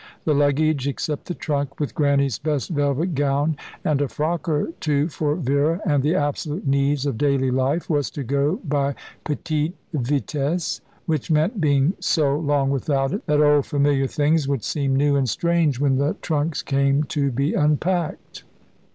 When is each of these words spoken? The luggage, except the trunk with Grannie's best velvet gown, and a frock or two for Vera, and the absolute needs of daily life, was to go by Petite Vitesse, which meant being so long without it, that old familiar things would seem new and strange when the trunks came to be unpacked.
The 0.25 0.33
luggage, 0.33 0.87
except 0.87 1.25
the 1.25 1.35
trunk 1.35 1.79
with 1.79 1.93
Grannie's 1.93 2.39
best 2.39 2.71
velvet 2.71 3.13
gown, 3.13 3.55
and 3.85 4.01
a 4.01 4.07
frock 4.07 4.49
or 4.49 4.71
two 4.79 5.09
for 5.09 5.35
Vera, 5.35 5.79
and 5.85 6.01
the 6.01 6.15
absolute 6.15 6.65
needs 6.65 7.05
of 7.05 7.19
daily 7.19 7.51
life, 7.51 7.87
was 7.87 8.09
to 8.17 8.23
go 8.23 8.55
by 8.67 8.95
Petite 9.23 9.75
Vitesse, 9.93 10.81
which 11.05 11.29
meant 11.29 11.61
being 11.61 11.93
so 11.99 12.35
long 12.35 12.71
without 12.71 13.13
it, 13.13 13.23
that 13.27 13.41
old 13.43 13.67
familiar 13.67 14.07
things 14.07 14.47
would 14.47 14.63
seem 14.63 14.95
new 14.95 15.15
and 15.15 15.29
strange 15.29 15.79
when 15.79 15.99
the 15.99 16.15
trunks 16.23 16.63
came 16.63 17.03
to 17.03 17.29
be 17.29 17.53
unpacked. 17.53 18.43